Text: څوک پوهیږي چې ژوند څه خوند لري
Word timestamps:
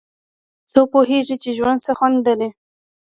څوک 0.71 0.87
پوهیږي 0.93 1.35
چې 1.43 1.49
ژوند 1.57 1.79
څه 1.85 1.91
خوند 1.97 2.17
لري 2.27 2.49